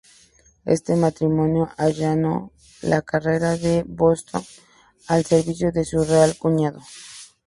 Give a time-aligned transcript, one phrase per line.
[0.65, 2.51] Este matrimonio allanó
[2.81, 4.43] la carrera de Bosón
[5.05, 6.81] al servicio de su real cuñado.